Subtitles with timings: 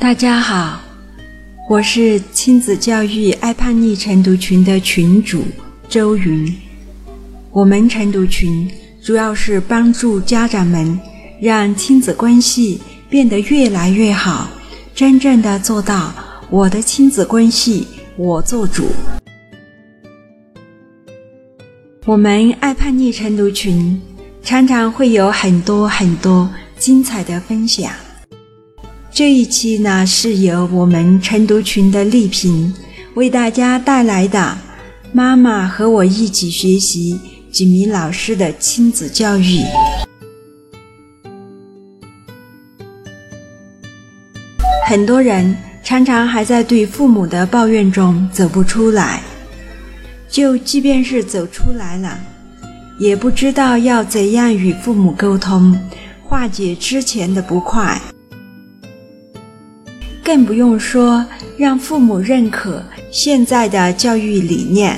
[0.00, 0.80] 大家好，
[1.68, 5.44] 我是亲子教育爱叛逆晨读群的群主
[5.90, 6.50] 周云。
[7.50, 8.66] 我们晨读群
[9.02, 10.98] 主要是帮助家长们
[11.38, 12.80] 让亲子关系
[13.10, 14.48] 变得越来越好，
[14.94, 16.14] 真正的做到
[16.48, 17.86] 我的亲子关系
[18.16, 18.86] 我做主。
[22.06, 24.00] 我们爱叛逆晨读群
[24.42, 27.92] 常常会有很多很多精彩的分享。
[29.12, 32.72] 这一期呢，是由我们晨读群的丽萍
[33.14, 34.38] 为大家带来的
[35.12, 37.18] 《妈妈和我一起学习
[37.50, 39.58] 几米老师的亲子教育》。
[44.86, 49.20] 很多人常常还在对父母的抱怨中走不出来，
[50.28, 52.16] 就即便是走出来了，
[53.00, 55.76] 也不知道要怎样与父母沟通，
[56.22, 58.00] 化解之前的不快。
[60.30, 61.26] 更不用说
[61.58, 64.96] 让父母认可现在的教育理念，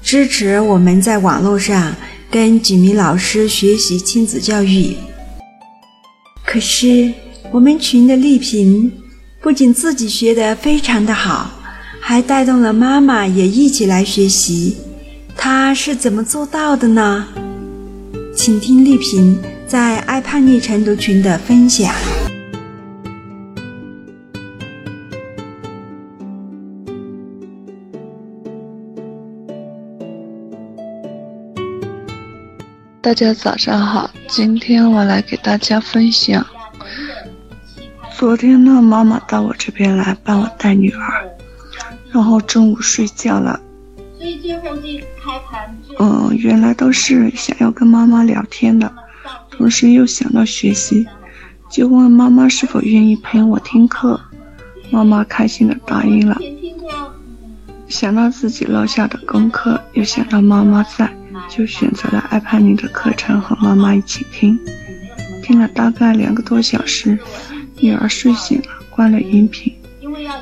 [0.00, 1.92] 支持我们在网络上
[2.30, 4.94] 跟几名老师学习亲子教育。
[6.46, 7.12] 可是
[7.50, 8.88] 我们群的丽萍
[9.40, 11.50] 不仅自己学得非常的好，
[12.00, 14.76] 还带动了妈妈也一起来学习。
[15.36, 17.26] 她是怎么做到的呢？
[18.32, 21.92] 请听丽萍在爱叛逆晨读群的分享。
[33.02, 36.46] 大家早上好，今天我来给大家分享。
[38.14, 41.28] 昨天呢，妈妈到我这边来帮我带女儿，
[42.12, 43.60] 然后中午睡觉了。
[44.16, 48.90] 所以最后这开盘，嗯，原来都是想要跟妈妈聊天的，
[49.50, 51.04] 同时又想到学习，
[51.68, 54.20] 就问妈妈是否愿意陪我听课。
[54.92, 56.38] 妈妈开心的答应了。
[57.88, 61.12] 想到自己落下的功课，又想到妈妈在。
[61.48, 64.58] 就选择了爱叛逆的课程和妈妈一起听，
[65.42, 67.18] 听了大概两个多小时，
[67.80, 69.74] 女儿睡醒了，关了音频，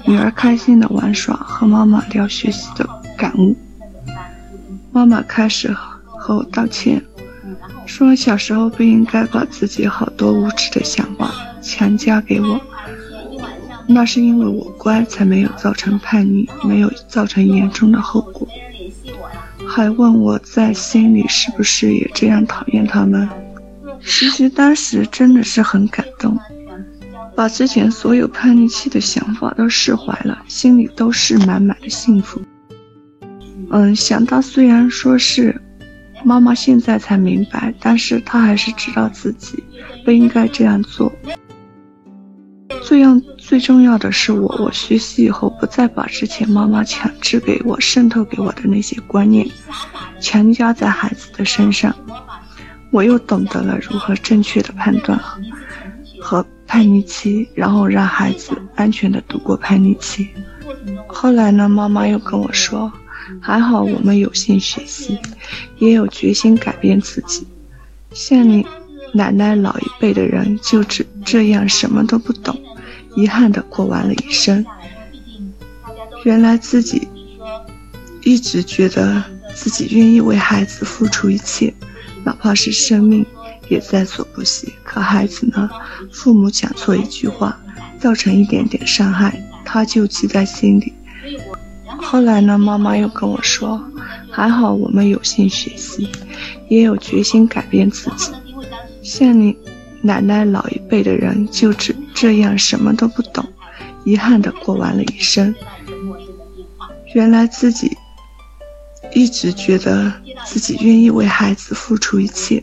[0.04, 3.56] 女儿开心的玩耍，和妈妈聊学习的感悟。
[4.92, 5.72] 妈妈开始
[6.04, 7.02] 和我道歉，
[7.86, 12.60] 说小时候不应该把自己好多无知的想法强加给我，
[13.86, 18.46] 那是因为我乖，才没有造成叛逆，没有造成严重的后果。
[19.72, 23.28] 还问我在心里是不是也这样讨厌他们？
[24.04, 26.36] 其实当时真的是很感动，
[27.36, 32.42] 把之前所有叛逆期的想法都释怀了，心里都是满满的幸福。
[33.70, 35.54] 嗯，想到虽然说是
[36.24, 39.62] 妈妈现在才明白，但是她还是知道自己
[40.04, 41.12] 不应该这样做。
[42.90, 43.22] 这样。
[43.38, 49.48] 最重要的是，我我学习以后不再把之前妈妈强制给我、渗透给我的那些观念
[50.20, 51.94] 强加在孩子的身上。
[52.90, 55.16] 我又懂得了如何正确的判断
[56.20, 60.28] 和叛逆期，然后让孩子安全的度过叛逆期。
[61.06, 62.92] 后来呢，妈妈又跟我说，
[63.40, 65.16] 还好我们有心学习，
[65.78, 67.46] 也有决心改变自己。
[68.12, 68.66] 像你
[69.12, 72.60] 奶奶老一辈的人，就只这样什么都不懂。
[73.16, 74.64] 遗憾的过完了一生。
[76.24, 77.08] 原来自己
[78.22, 79.22] 一直觉得
[79.54, 81.72] 自己愿意为孩子付出一切，
[82.24, 83.24] 哪怕是生命
[83.68, 84.74] 也在所不惜。
[84.84, 85.70] 可孩子呢？
[86.12, 87.58] 父母讲错一句话，
[87.98, 90.92] 造成一点点伤害，他就记在心里。
[92.02, 92.58] 后来呢？
[92.58, 93.82] 妈妈又跟我说，
[94.30, 96.08] 还好我们有心学习，
[96.68, 98.30] 也有决心改变自己。
[99.02, 99.56] 像你。
[100.02, 103.46] 奶奶老一辈的人就只这样什么都不懂，
[104.04, 105.54] 遗憾的过完了一生。
[107.14, 107.96] 原来自己
[109.12, 110.12] 一直觉得
[110.44, 112.62] 自己愿意为孩子付出一切，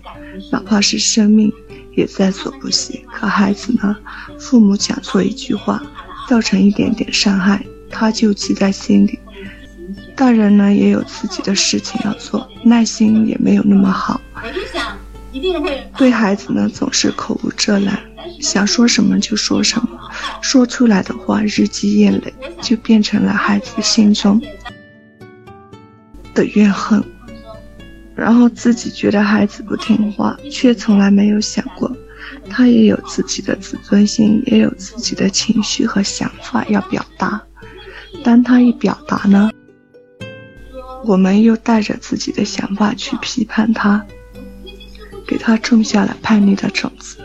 [0.52, 1.52] 哪怕是生命
[1.96, 3.06] 也在所不惜。
[3.12, 3.96] 可孩子呢？
[4.40, 5.84] 父母讲错一句话，
[6.28, 9.20] 造成一点点伤害，他就记在心里。
[10.16, 14.20] 大人呢也有自己的事情要做，耐心也没有那么好。
[15.98, 18.00] 对孩子呢，总是口无遮拦，
[18.40, 20.00] 想说什么就说什么，
[20.42, 24.42] 说出来的话日积月累，就变成了孩子心中
[26.34, 27.04] 的怨恨。
[28.16, 31.96] 然后自己觉得孩子不听话，却从来没有想过，
[32.50, 37.42] 他也有自己的自尊心，也有自己的情绪和想法要表达。
[38.24, 39.52] 当他一表达呢，
[41.06, 44.04] 我们又带着自己的想法去批判他。
[45.28, 47.18] 给他种下了叛逆的种子，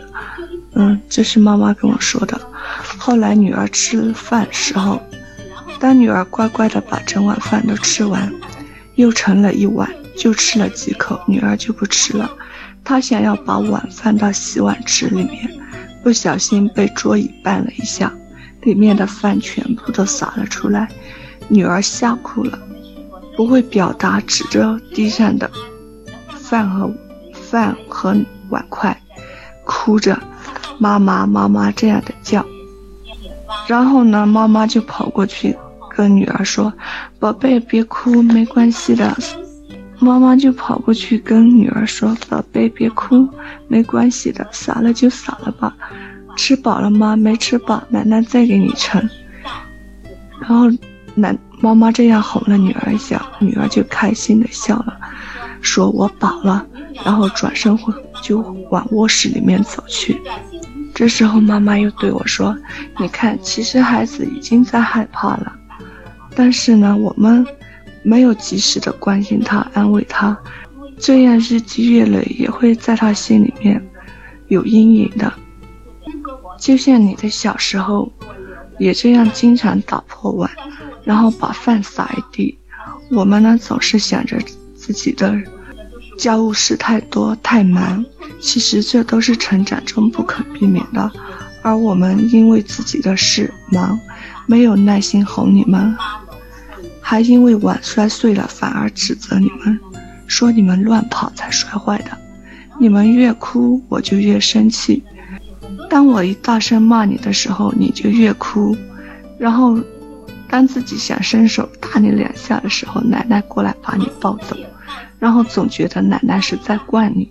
[0.73, 2.39] 嗯，这是妈妈跟我说的。
[2.97, 5.01] 后来女儿吃饭时候，
[5.79, 8.31] 当女儿乖乖的把整碗饭都吃完，
[8.95, 12.29] 又盛了一碗，就吃了几口，女儿就不吃了。
[12.83, 15.49] 她想要把碗放到洗碗池里面，
[16.03, 18.11] 不小心被桌椅绊了一下，
[18.63, 20.89] 里面的饭全部都洒了出来，
[21.47, 22.59] 女儿吓哭了，
[23.37, 25.49] 不会表达，指着地上的
[26.37, 26.91] 饭和
[27.53, 28.17] 饭和
[28.49, 28.97] 碗筷，
[29.63, 30.17] 哭着。
[30.79, 32.43] 妈妈，妈妈这样的叫，
[33.67, 35.55] 然后呢，妈妈就跑过去
[35.95, 36.73] 跟女儿说
[37.19, 39.15] ：“宝贝，别哭，没关系的。”
[40.01, 43.29] 妈妈就跑过去跟女儿说：“宝贝，别哭，
[43.67, 45.75] 没关系的，洒了就洒了吧。
[46.35, 47.15] 吃饱了吗？
[47.15, 48.99] 没吃饱，奶奶再给你盛。”
[50.41, 50.65] 然后
[51.13, 54.97] 奶妈妈这样哄了女儿一下，女儿就开心的笑了，
[55.63, 56.63] 说：“我饱了。”
[57.03, 58.39] 然后转身回就
[58.69, 60.21] 往卧室里面走去。
[60.93, 62.55] 这时候，妈妈又对我说
[62.99, 65.51] ：“你看，其实孩子已经在害怕了，
[66.35, 67.43] 但是呢，我们
[68.03, 70.37] 没有及时的关心他、安慰他，
[70.99, 73.83] 这样日积月累也会在他心里面
[74.49, 75.33] 有阴影的。
[76.59, 78.11] 就像你的小时候，
[78.77, 80.47] 也这样经常打破碗，
[81.03, 82.59] 然后把饭撒一地。
[83.09, 84.37] 我们呢，总是想着
[84.83, 85.33] 自己的。”
[86.19, 88.05] 家务事太多太忙，
[88.39, 91.11] 其实这都是成长中不可避免的。
[91.63, 93.99] 而我们因为自己的事忙，
[94.45, 95.95] 没有耐心哄你们，
[97.01, 99.79] 还因为碗摔碎了反而指责你们，
[100.27, 102.17] 说你们乱跑才摔坏的。
[102.79, 105.03] 你们越哭，我就越生气。
[105.89, 108.75] 当我一大声骂你的时候，你就越哭。
[109.39, 109.79] 然后，
[110.53, 114.55] 当自己想伸手打你两下的时候，奶奶过来把你抱走。
[115.17, 117.27] 然后总觉得奶奶是在惯你，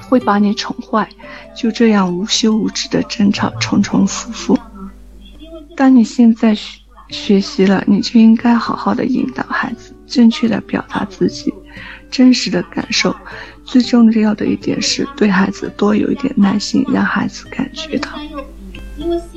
[0.00, 1.08] 会把你宠坏，
[1.54, 4.58] 就这样无休无止的争吵，重重复复。
[5.76, 11.54] 当你现在学学习了，你就应该好好的引导孩子，正确的表达自己
[12.10, 13.14] 真实的感受。
[13.64, 18.08] 最重要的一点是对孩子多有一点耐心，让孩子感觉到，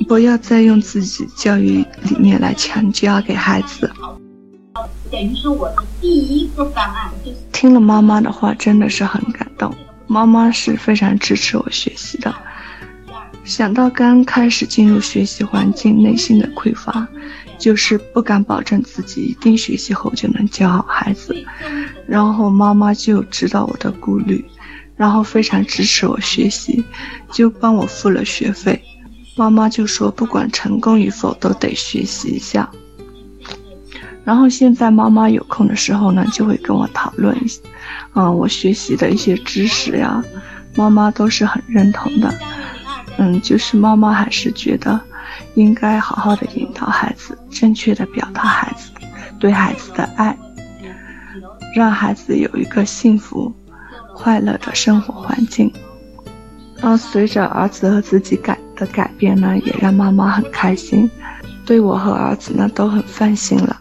[0.08, 3.90] 不要再用自己教育理念来强加给孩子。
[5.10, 9.74] 等于说我的第一个方案就是听了妈妈的话，真的是很感动。
[10.06, 12.34] 妈妈是非常支持我学习的。
[13.44, 17.06] 想到刚开始进入学习环境，内心的匮乏，
[17.58, 21.36] 就是不敢保证自己一定学习后就能教好孩子。
[22.06, 24.44] 然后妈妈就知道我的顾虑，
[24.96, 26.84] 然后非常支持我学习，
[27.30, 28.80] 就帮我付了学费。
[29.34, 32.70] 妈妈就说，不管成功与否，都得学习一下。
[34.24, 37.36] 然后现在妈妈有空的时候呢，就会跟我讨论，
[38.14, 40.22] 嗯，我学习的一些知识呀，
[40.76, 42.32] 妈妈都是很认同的，
[43.16, 45.00] 嗯，就是妈妈还是觉得
[45.54, 48.90] 应该好好的引导孩子，正确的表达孩子
[49.40, 50.38] 对孩子的爱，
[51.74, 53.52] 让孩子有一个幸福、
[54.14, 55.72] 快乐的生活环境。
[56.80, 61.08] 然后随着儿子和自己改的改变呢，也让妈妈很开心，
[61.64, 63.80] 对我和儿子呢都很放心了。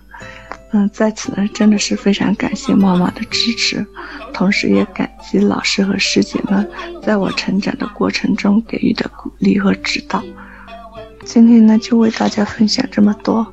[0.74, 3.86] 嗯，在此呢，真的是非常感谢妈妈的支持，
[4.32, 6.70] 同时也感激老师和师姐们
[7.02, 10.24] 在我成长的过程中给予的鼓励和指导。
[11.26, 13.46] 今天呢，就为大家分享这么多，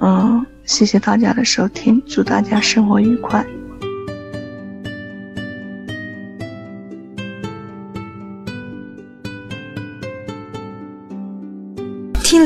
[0.00, 3.44] 嗯，谢谢大家的收听，祝大家生活愉快。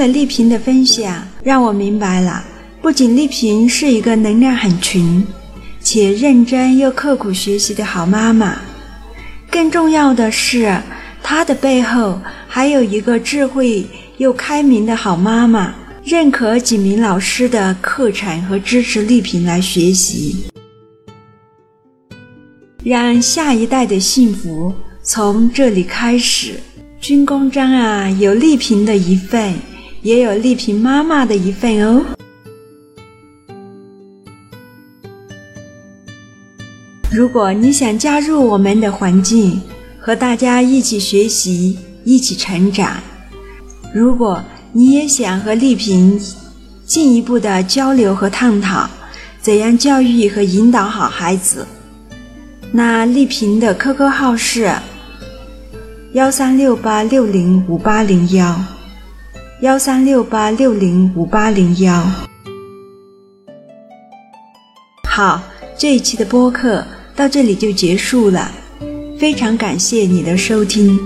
[0.02, 2.44] 了丽萍的分享，让我明白了。
[2.80, 5.24] 不仅丽萍是一个能量很群，
[5.80, 8.56] 且认真又刻苦学习的好妈妈，
[9.48, 10.76] 更重要的是，
[11.22, 15.72] 她的背后还有一个智慧又开明的好妈妈，
[16.04, 20.46] 认可景明老师的课程和支持丽萍来学习，
[22.82, 26.54] 让下一代的幸福从这里开始。
[27.00, 29.54] 军功章啊，有丽萍的一份，
[30.02, 32.04] 也有丽萍妈妈的一份哦。
[37.10, 39.60] 如果你想加入我们的环境，
[40.00, 42.96] 和大家一起学习、一起成长；
[43.94, 44.42] 如果
[44.72, 46.20] 你也想和丽萍
[46.84, 48.90] 进一步的交流和探讨
[49.40, 51.64] 怎样教育和引导好孩子，
[52.72, 54.72] 那丽萍的 QQ 号是
[56.14, 58.58] 幺三六八六零五八零幺，
[59.62, 62.04] 幺三六八六零五八零幺。
[65.08, 65.40] 好，
[65.78, 66.84] 这一期的播客。
[67.14, 68.50] 到这里就结束了，
[69.20, 70.98] 非常感谢你的收听，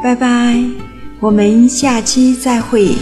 [0.00, 0.62] 拜拜。
[1.18, 2.94] 我们下期再会。